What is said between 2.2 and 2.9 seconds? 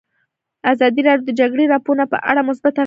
اړه مثبت اغېزې تشریح کړي.